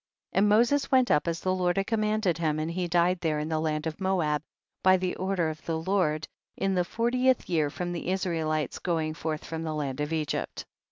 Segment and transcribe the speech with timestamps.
[0.33, 0.39] 10.
[0.39, 3.49] And Moses went up as the Lord had commanded him, and he died there in
[3.49, 4.41] the land of Moab
[4.81, 6.27] by the order of the Lord,
[6.57, 10.65] in the fortieth year from the Israelites going forth from the land of Egypt.